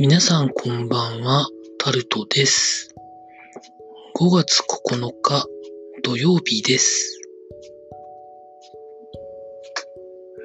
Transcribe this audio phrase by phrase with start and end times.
[0.00, 1.46] 皆さんこんばんは、
[1.76, 2.94] タルトです。
[4.16, 5.44] 5月9日
[6.02, 7.20] 土曜日です。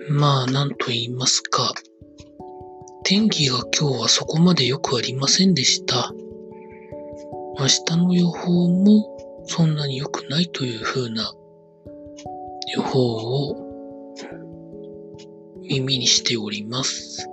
[0.09, 1.73] まあ、なんと言いますか。
[3.05, 6.11] 天気が今日はそこまで良くありませんでした。
[7.57, 11.33] 明日の予報もそんなに良くないという風な
[12.75, 13.55] 予報を
[15.61, 17.29] 耳にしております。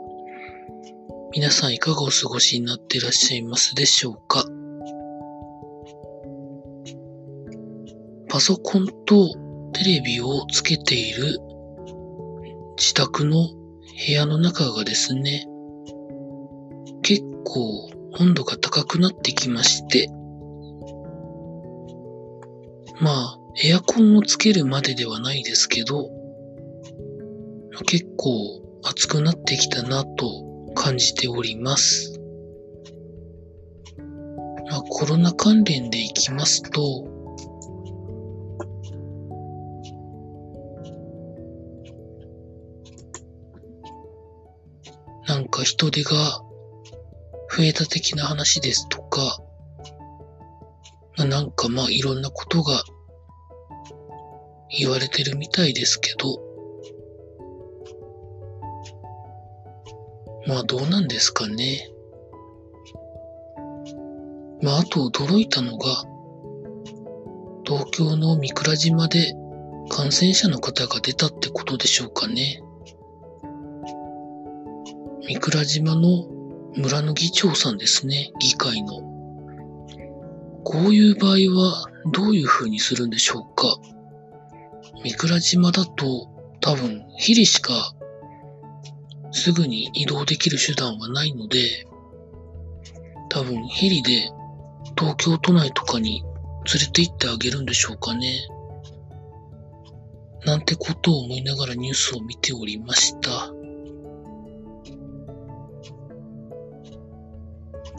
[1.35, 4.45] 皆さんいかがお過ごしになっていらっしゃいますでしょうか？
[8.29, 9.35] パソコンと
[9.73, 11.39] テレビをつけている
[12.77, 15.47] 自宅の部屋の中がですね、
[17.01, 17.89] 結構
[18.21, 20.11] 温度が高くなってきまして、
[23.01, 26.11] まあ、エアコンをつけるまでではないですけど、
[27.87, 30.52] 結構暑くなってきたなと
[30.83, 32.19] 感じております。
[34.69, 37.07] まあ、コロナ関連でいきますと、
[45.29, 46.11] なんか人手が
[47.57, 49.39] 増えた的な話ですとか、
[51.17, 52.83] まあなんかまあいろんなことが
[54.69, 56.52] 言われてるみたいですけど、
[60.47, 61.89] まあどうなんですかね。
[64.63, 66.05] まああと驚いたのが、
[67.65, 69.35] 東京の三倉島で
[69.89, 72.63] 感染者の方が出たってことでしょうかね。
[75.27, 76.27] 三倉島の
[76.77, 79.01] 村の議長さんですね、議会の。
[80.65, 83.77] こういう場合はどういう風にするんでしょうか。
[85.05, 86.29] 三倉島だと
[86.61, 87.95] 多分ヘリしか
[89.43, 91.85] すぐに移動できる手段はないので、
[93.29, 94.31] 多分ヘリで
[94.97, 98.47] 東京都内とかに連れて行ってあげるんでしょうかね。
[100.45, 103.53] なんてことを思いながらニュースを見ておりました。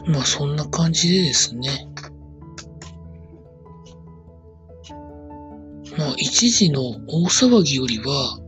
[0.06, 1.90] まあそんな感じでですね。
[5.98, 8.40] まあ一時の大騒ぎよりは、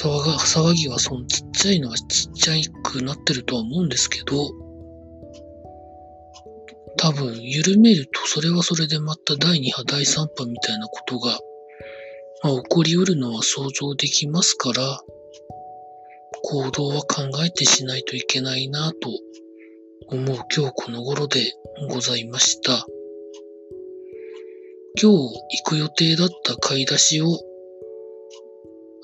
[0.00, 4.50] 騒が、騒ぎはそのちっちゃいのはちっちゃくなってるとは思うんですけど、
[6.96, 11.38] 多分緩めるとそれはそれでまた第2波、第3波みたいなことが、
[12.42, 15.00] まあ、起こりうるのは想像できますから、
[16.42, 19.10] 行動は考えてしないといけないなと
[20.08, 21.52] 思う今日この頃で
[21.90, 22.86] ございました。
[25.00, 25.16] 今日
[25.62, 27.38] 行く予定だった買い出しを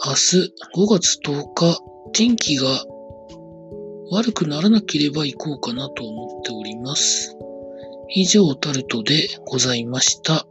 [0.07, 1.81] 明日5月10日
[2.13, 2.69] 天気が
[4.13, 7.37] 悪くならなければ行こうかなと思っております。
[8.11, 10.47] 以上タルトでございました。